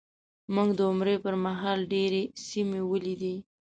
موږ 0.55 0.69
د 0.77 0.79
عمرې 0.89 1.15
په 1.23 1.31
مهال 1.45 1.79
ډېرې 1.93 2.23
سیمې 2.47 2.81
ولیدې. 2.91 3.35